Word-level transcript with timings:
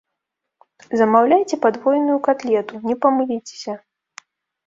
Замаўляйце 1.01 1.55
падвойную 1.65 2.15
катлету, 2.27 2.73
не 2.93 2.95
памыліцеся. 3.03 3.73